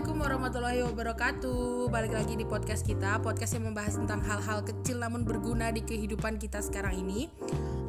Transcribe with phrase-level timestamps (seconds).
[0.00, 1.92] Assalamualaikum warahmatullahi wabarakatuh.
[1.92, 6.40] Balik lagi di podcast kita Podcast yang membahas tentang hal-hal kecil namun berguna di kehidupan
[6.40, 7.28] kita sekarang ini.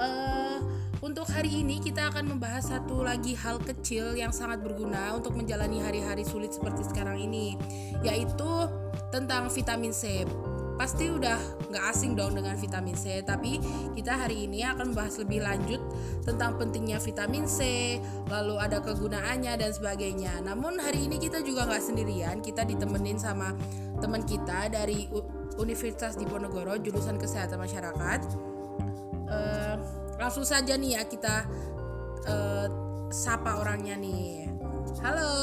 [0.00, 0.56] Uh,
[1.04, 5.84] Untuk hari ini kita akan membahas satu lagi hal kecil yang sangat berguna Untuk menjalani
[5.84, 7.60] hari-hari sulit seperti sekarang ini
[8.00, 8.48] Yaitu
[9.12, 10.24] tentang vitamin C
[10.78, 13.58] pasti udah nggak asing dong dengan vitamin C tapi
[13.98, 15.82] kita hari ini akan membahas lebih lanjut
[16.22, 17.98] tentang pentingnya vitamin C
[18.30, 20.38] lalu ada kegunaannya dan sebagainya.
[20.46, 23.58] Namun hari ini kita juga nggak sendirian kita ditemenin sama
[23.98, 25.10] teman kita dari
[25.58, 28.20] Universitas Diponegoro jurusan Kesehatan Masyarakat.
[29.28, 29.76] Uh,
[30.16, 31.42] langsung saja nih ya kita
[32.30, 32.66] uh,
[33.10, 34.46] sapa orangnya nih.
[35.02, 35.34] Halo.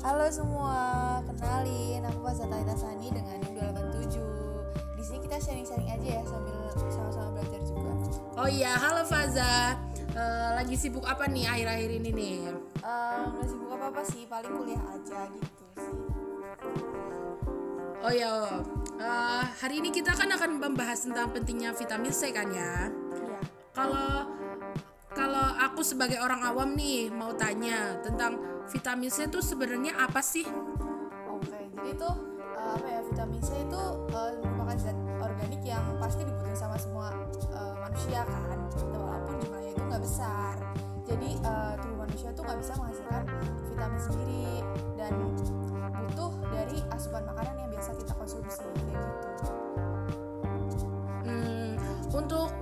[0.00, 3.89] Halo semua, kenalin aku Fazata Sani dengan NIM 287 sini kita
[5.40, 6.52] sharing-sharing aja ya sambil
[6.92, 7.92] sama-sama belajar juga.
[8.36, 9.74] Oh iya, halo Faza.
[10.10, 12.36] Uh, lagi sibuk apa nih akhir-akhir ini nih?
[12.82, 15.96] Uh, nggak sibuk apa apa sih, paling kuliah aja gitu sih.
[18.00, 18.32] Oh iya,
[19.00, 22.90] uh, hari ini kita kan akan membahas tentang pentingnya vitamin C kan ya?
[23.16, 23.38] Iya.
[23.72, 24.12] Kalau
[25.10, 30.44] kalau aku sebagai orang awam nih mau tanya tentang vitamin C itu sebenarnya apa sih?
[31.28, 32.14] Oke, jadi tuh
[32.56, 34.96] uh, apa ya vitamin C itu uh, merupakan zat
[35.40, 37.16] organik yang pasti dibutuhin sama semua
[37.56, 38.60] uh, manusia kan.
[38.92, 40.54] Walaupun jumlahnya itu nggak besar.
[41.08, 43.24] Jadi uh, tubuh manusia tuh nggak bisa menghasilkan
[43.72, 44.48] vitamin sendiri
[45.00, 45.12] dan
[45.96, 49.52] butuh dari asupan makanan yang biasa kita konsumsi kayak gitu.
[51.24, 51.72] Hmm,
[52.12, 52.52] untuk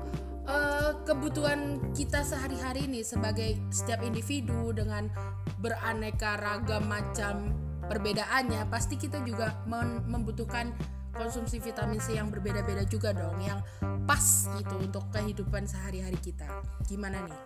[0.47, 5.11] uh, kebutuhan kita sehari-hari nih sebagai setiap individu dengan
[5.59, 7.51] beraneka ragam macam
[7.91, 9.59] perbedaannya pasti kita juga
[10.07, 10.71] membutuhkan
[11.19, 13.59] konsumsi vitamin C yang berbeda-beda juga dong yang
[14.07, 16.47] pas gitu untuk kehidupan sehari-hari kita
[16.87, 17.41] gimana nih?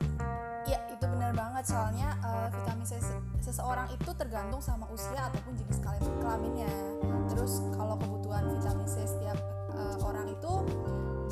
[0.68, 3.00] Ya itu benar banget soalnya uh, vitamin C
[3.42, 5.80] seseorang itu tergantung sama usia ataupun jenis
[6.22, 6.70] kelaminnya.
[7.32, 9.40] Terus kalau kebutuhan vitamin C setiap
[9.74, 10.52] uh, orang itu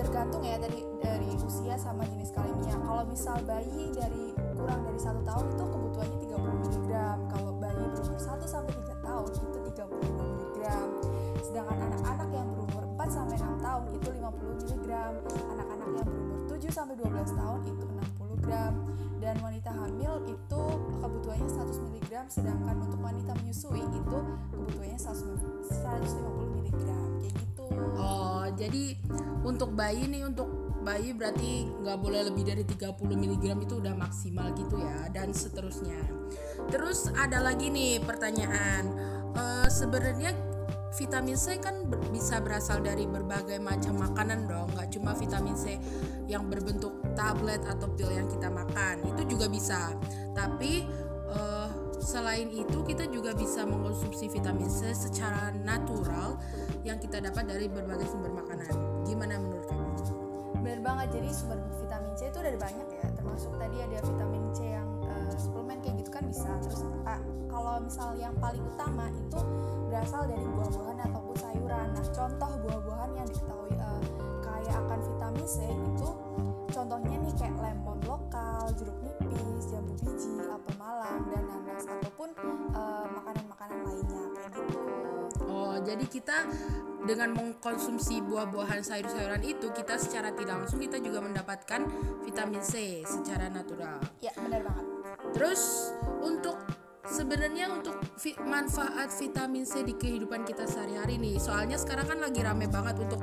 [0.01, 2.75] tergantung ya dari dari usia sama jenis kelaminnya.
[2.83, 5.65] Kalau misal bayi dari kurang dari satu tahun itu
[13.71, 14.89] tahun itu 50 mg
[15.31, 18.75] anak-anak yang berumur 7 sampai 12 tahun itu 60 gram.
[19.21, 20.63] Dan wanita hamil itu
[20.99, 24.19] kebutuhannya 100 mg sedangkan untuk wanita menyusui itu
[24.51, 26.83] kebutuhannya 150 mg
[27.21, 27.67] kayak gitu.
[28.01, 28.97] Oh jadi
[29.45, 30.49] untuk bayi nih untuk
[30.81, 36.01] bayi berarti nggak boleh lebih dari 30 mg itu udah maksimal gitu ya dan seterusnya.
[36.73, 38.89] Terus ada lagi nih pertanyaan.
[39.31, 40.35] Uh, sebenarnya
[40.91, 45.79] vitamin C kan ber bisa berasal dari berbagai macam makanan dong nggak cuma vitamin C
[46.27, 49.95] yang berbentuk tablet atau pil yang kita makan itu juga bisa
[50.35, 50.87] tapi
[51.31, 51.71] uh,
[52.01, 56.41] selain itu kita juga bisa mengkonsumsi vitamin C secara natural
[56.83, 58.73] yang kita dapat dari berbagai sumber makanan
[59.07, 59.81] gimana menurut kamu?
[60.61, 64.59] bener banget jadi sumber vitamin C itu udah banyak ya termasuk tadi ada vitamin C
[64.75, 64.90] yang
[65.39, 67.21] suplemen kayak gitu kan bisa terus uh,
[67.51, 69.41] kalau misal yang paling utama itu
[69.91, 74.03] berasal dari buah-buahan ataupun sayuran nah contoh buah-buahan yang diketahui uh,
[74.41, 76.09] kaya akan vitamin C itu
[76.71, 82.29] contohnya nih kayak lemon lokal jeruk nipis jambu biji apel malang dan nanas ataupun
[83.19, 84.63] makanan-makanan uh, lainnya kayak gitu
[85.51, 86.39] oh jadi kita
[87.05, 91.89] dengan mengkonsumsi buah-buahan sayur-sayuran itu kita secara tidak langsung kita juga mendapatkan
[92.23, 93.99] vitamin C secara natural.
[94.21, 95.00] Ya, benar banget.
[95.35, 96.59] Terus untuk
[97.07, 101.37] sebenarnya untuk vi manfaat vitamin C di kehidupan kita sehari-hari nih.
[101.41, 103.21] Soalnya sekarang kan lagi rame banget untuk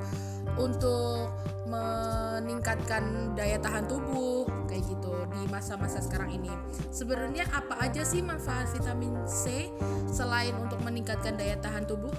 [0.58, 1.32] untuk
[1.68, 6.52] meningkatkan daya tahan tubuh kayak gitu di masa-masa sekarang ini.
[6.90, 9.72] Sebenarnya apa aja sih manfaat vitamin C
[10.10, 12.12] selain untuk meningkatkan daya tahan tubuh?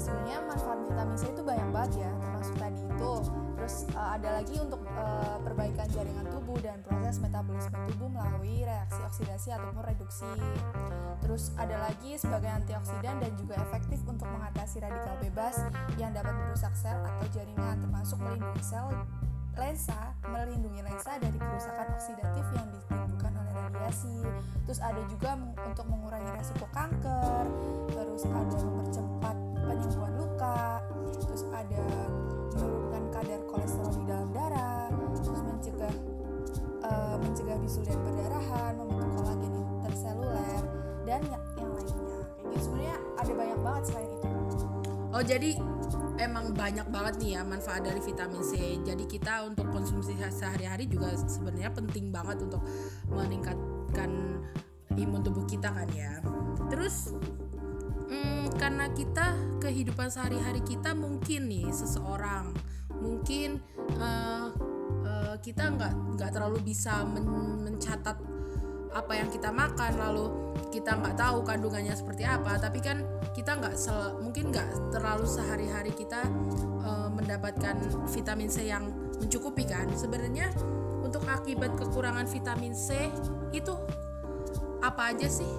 [0.00, 2.12] sebenarnya manfaat vitamin C itu banyak banget ya
[4.10, 9.86] ada lagi untuk uh, perbaikan jaringan tubuh dan proses metabolisme tubuh melalui reaksi oksidasi ataupun
[9.86, 10.26] reduksi.
[11.22, 15.62] Terus ada lagi sebagai antioksidan dan juga efektif untuk mengatasi radikal bebas
[15.94, 18.90] yang dapat merusak sel atau jaringan termasuk melindungi sel
[19.54, 24.26] lensa melindungi lensa dari kerusakan oksidatif yang ditimbulkan oleh radiasi.
[24.66, 27.46] Terus ada juga untuk mengurangi resiko kanker
[27.94, 29.36] terus ada mempercepat
[29.70, 30.82] penyembuhan luka
[31.20, 31.84] terus ada
[33.20, 34.88] kadar kolesterol di dalam darah
[35.20, 35.94] terus mencegah
[36.88, 40.62] uh, mencegah bisul dan perdarahan membentuk kolagen interseluler
[41.04, 42.16] dan yang, yang lainnya.
[42.32, 42.64] Kayak gitu.
[42.64, 44.28] Sebenarnya ada banyak banget selain itu.
[45.10, 45.50] Oh jadi
[46.16, 48.80] emang banyak banget nih ya manfaat dari vitamin C.
[48.80, 52.64] Jadi kita untuk konsumsi sehari-hari juga sebenarnya penting banget untuk
[53.12, 54.40] meningkatkan
[54.96, 56.24] imun tubuh kita kan ya.
[56.72, 57.12] Terus
[58.10, 62.50] Hmm, karena kita kehidupan sehari-hari kita mungkin nih seseorang
[63.00, 63.60] mungkin
[63.98, 64.52] uh,
[65.04, 67.24] uh, kita nggak nggak terlalu bisa men
[67.64, 68.16] mencatat
[68.90, 70.26] apa yang kita makan lalu
[70.74, 73.74] kita nggak tahu kandungannya seperti apa tapi kan kita nggak
[74.18, 76.26] mungkin nggak terlalu sehari-hari kita
[76.82, 77.78] uh, mendapatkan
[78.10, 78.90] vitamin C yang
[79.22, 80.50] mencukupi kan sebenarnya
[81.00, 83.10] untuk akibat kekurangan vitamin C
[83.54, 83.74] itu
[84.80, 85.54] apa aja sih?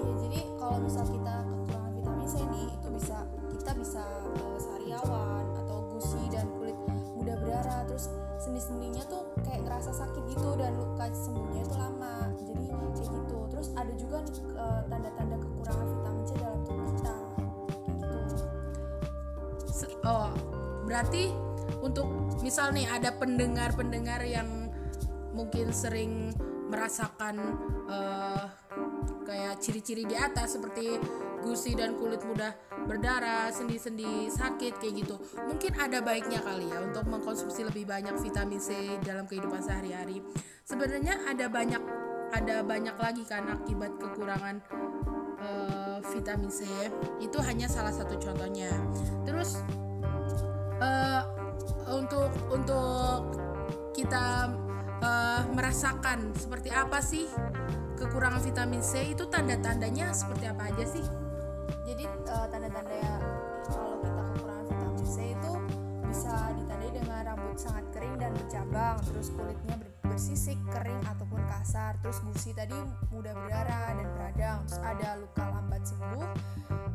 [0.00, 3.16] Iya jadi kalau misal kita kekurangan vitamin C nih itu bisa
[3.54, 4.02] kita bisa
[8.40, 12.32] sendi-sendinya tuh kayak ngerasa sakit gitu dan luka sembuhnya itu lama.
[12.40, 13.38] Jadi kayak gitu.
[13.52, 14.18] Terus ada juga
[14.56, 17.14] uh, tanda-tanda kekurangan vitamin C dalam tubuh kita.
[17.84, 18.18] Gitu.
[20.08, 20.32] Oh
[20.88, 21.30] berarti
[21.84, 22.08] untuk
[22.42, 24.72] misal nih ada pendengar-pendengar yang
[25.36, 26.34] mungkin sering
[26.66, 27.38] merasakan
[27.86, 28.50] uh,
[29.30, 30.98] kayak ciri-ciri di atas seperti
[31.46, 32.50] gusi dan kulit mudah
[32.90, 35.16] berdarah, sendi-sendi sakit kayak gitu.
[35.46, 40.18] Mungkin ada baiknya kali ya untuk mengkonsumsi lebih banyak vitamin C dalam kehidupan sehari-hari.
[40.66, 41.82] Sebenarnya ada banyak
[42.30, 44.58] ada banyak lagi kan akibat kekurangan
[45.38, 46.66] uh, vitamin C.
[47.22, 48.74] Itu hanya salah satu contohnya.
[49.22, 49.62] Terus
[50.82, 51.22] uh,
[51.86, 53.38] untuk untuk
[53.94, 54.50] kita
[55.02, 57.26] uh, merasakan seperti apa sih
[58.00, 61.04] kekurangan vitamin C itu tanda-tandanya seperti apa aja sih?
[61.84, 63.16] Jadi uh, tanda-tanda ya
[63.68, 65.52] kalau kita kekurangan vitamin C itu
[66.08, 69.76] bisa ditandai dengan rambut sangat kering dan bercabang, terus kulitnya
[70.08, 72.74] bersisik, kering ataupun kasar, terus gusi tadi
[73.12, 76.28] mudah berdarah dan beradang, terus ada luka lambat sembuh,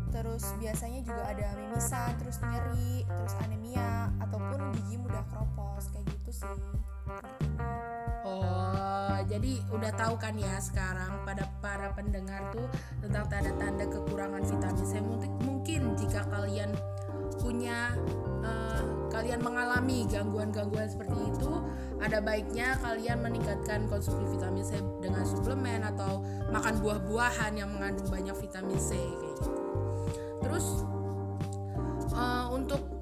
[0.10, 6.44] terus biasanya juga ada mimisan, terus nyeri, terus anemia ataupun gigi mudah keropos kayak gitu
[6.44, 6.58] sih.
[8.26, 8.65] Oh,
[9.36, 12.72] jadi udah tahu kan ya sekarang pada para pendengar tuh
[13.04, 14.94] tentang tanda-tanda kekurangan vitamin C.
[15.44, 16.72] Mungkin jika kalian
[17.36, 18.00] punya
[18.40, 21.52] uh, kalian mengalami gangguan-gangguan seperti itu,
[22.00, 28.36] ada baiknya kalian meningkatkan konsumsi vitamin C dengan suplemen atau makan buah-buahan yang mengandung banyak
[28.40, 29.52] vitamin C kayak gitu.
[30.48, 30.66] Terus
[32.16, 32.95] uh, untuk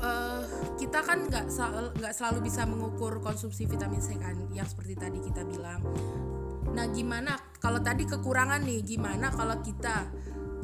[0.00, 0.42] uh,
[0.76, 1.46] kita kan nggak
[2.00, 5.80] nggak selalu bisa mengukur konsumsi vitamin C kan yang seperti tadi kita bilang
[6.70, 10.06] nah gimana kalau tadi kekurangan nih gimana kalau kita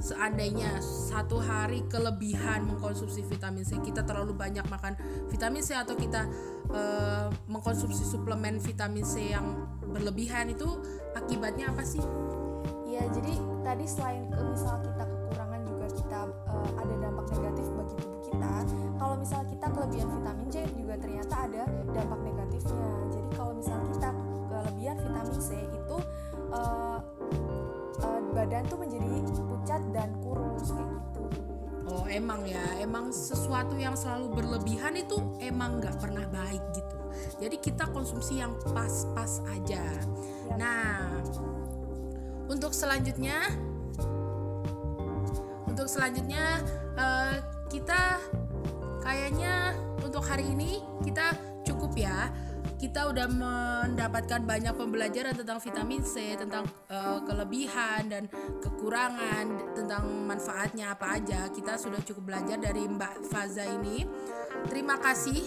[0.01, 4.97] seandainya satu hari kelebihan mengkonsumsi vitamin C kita terlalu banyak makan
[5.33, 6.29] vitamin C atau kita
[6.71, 10.69] uh, mengkonsumsi suplemen vitamin C yang berlebihan itu
[11.17, 12.05] akibatnya apa sih?
[12.85, 18.21] Ya jadi tadi selain misal kita kekurangan juga kita uh, ada dampak negatif bagi tubuh
[18.29, 18.53] kita
[19.17, 24.11] kalau misal kita kelebihan vitamin C juga ternyata ada dampak negatifnya jadi kalau misal kita
[24.45, 25.97] kelebihan vitamin C itu
[26.53, 27.01] uh,
[28.05, 29.09] uh, badan tuh menjadi
[29.41, 31.25] pucat dan kurus kayak gitu
[31.87, 36.99] Oh emang ya, emang sesuatu yang selalu berlebihan itu emang nggak pernah baik gitu.
[37.39, 39.87] Jadi kita konsumsi yang pas-pas aja.
[40.51, 40.55] Ya.
[40.59, 41.23] Nah,
[42.51, 43.39] untuk selanjutnya,
[45.71, 46.59] untuk selanjutnya
[46.99, 47.39] uh,
[47.71, 48.19] kita
[49.07, 49.71] kayaknya
[50.03, 51.31] untuk hari ini kita
[51.63, 52.27] cukup ya
[52.77, 58.29] kita udah mendapatkan banyak pembelajaran tentang vitamin C, tentang uh, kelebihan dan
[58.61, 61.49] kekurangan, tentang manfaatnya apa aja.
[61.49, 64.05] Kita sudah cukup belajar dari Mbak Faza ini.
[64.69, 65.41] Terima kasih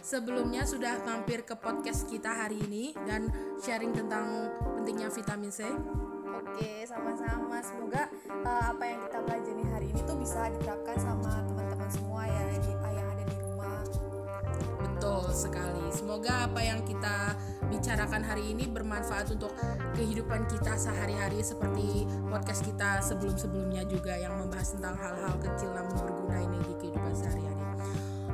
[0.00, 3.28] sebelumnya sudah mampir ke podcast kita hari ini dan
[3.60, 5.68] sharing tentang pentingnya vitamin C.
[6.32, 7.60] Oke, sama-sama.
[7.60, 8.08] Semoga
[8.48, 11.71] uh, apa yang kita pelajari hari ini tuh bisa diterapkan sama teman-teman
[15.32, 15.88] sekali.
[15.90, 17.36] Semoga apa yang kita
[17.72, 19.56] bicarakan hari ini bermanfaat untuk
[19.96, 26.36] kehidupan kita sehari-hari seperti podcast kita sebelum-sebelumnya juga yang membahas tentang hal-hal kecil namun berguna
[26.38, 27.64] ini di kehidupan sehari-hari.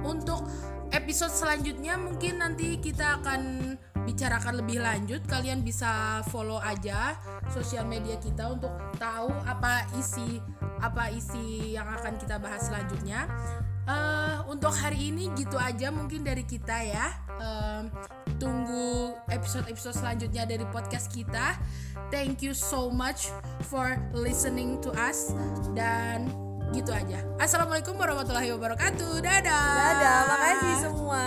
[0.02, 0.42] Untuk
[0.90, 3.74] episode selanjutnya mungkin nanti kita akan
[4.08, 7.12] bicarakan lebih lanjut kalian bisa follow aja
[7.52, 10.40] sosial media kita untuk tahu apa isi
[10.80, 13.28] apa isi yang akan kita bahas selanjutnya
[13.88, 17.08] uh, untuk hari ini gitu aja mungkin dari kita ya.
[17.40, 17.82] Uh,
[18.38, 21.58] tunggu episode-episode selanjutnya dari podcast kita.
[22.12, 23.32] Thank you so much
[23.66, 25.34] for listening to us.
[25.74, 26.30] Dan
[26.76, 27.24] gitu aja.
[27.40, 29.24] Assalamualaikum warahmatullahi wabarakatuh.
[29.24, 29.72] Dadah.
[29.74, 31.24] Dadah makasih semua